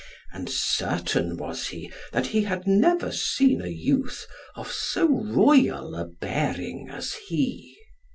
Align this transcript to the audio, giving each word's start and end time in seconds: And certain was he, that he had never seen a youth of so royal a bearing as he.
And 0.33 0.49
certain 0.49 1.37
was 1.37 1.67
he, 1.67 1.93
that 2.11 2.25
he 2.25 2.41
had 2.41 2.65
never 2.65 3.11
seen 3.11 3.61
a 3.61 3.67
youth 3.67 4.25
of 4.55 4.71
so 4.71 5.07
royal 5.07 5.93
a 5.93 6.05
bearing 6.05 6.89
as 6.89 7.13
he. 7.27 7.77